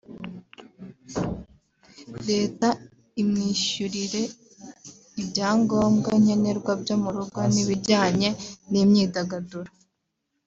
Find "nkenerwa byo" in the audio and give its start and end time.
6.21-6.95